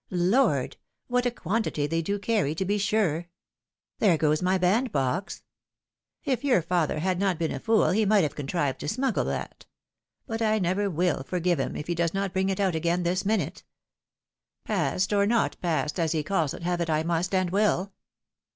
Lord! 0.09 0.77
what 1.05 1.27
a 1.27 1.29
quantity 1.29 1.85
they 1.85 2.01
do 2.01 2.17
carry 2.17 2.55
to 2.55 2.65
be 2.65 2.79
sure! 2.79 3.27
There 3.99 4.17
goes 4.17 4.41
my 4.41 4.57
bandbox. 4.57 5.43
If 6.23 6.43
your 6.43 6.63
father 6.63 6.97
had 6.97 7.19
not 7.19 7.37
been 7.37 7.51
a 7.51 7.59
fool 7.59 7.91
he 7.91 8.03
might 8.03 8.23
have 8.23 8.33
contrived 8.33 8.79
to 8.79 8.87
smuggle 8.87 9.25
that. 9.25 9.67
But 10.25 10.41
I 10.41 10.57
never 10.57 10.89
will 10.89 11.21
forgive 11.21 11.59
Mm 11.59 11.77
if 11.79 11.85
he 11.85 11.93
does 11.93 12.15
not 12.15 12.33
bring 12.33 12.49
it 12.49 12.59
out 12.59 12.73
again 12.73 13.03
this 13.03 13.25
minute. 13.25 13.63
Passed 14.63 15.13
or 15.13 15.27
not 15.27 15.55
passed, 15.61 15.99
as 15.99 16.13
he 16.13 16.23
calls 16.23 16.55
it, 16.55 16.63
have 16.63 16.81
it 16.81 16.89
I 16.89 17.03
must 17.03 17.35
and 17.35 17.51
will." 17.51 17.93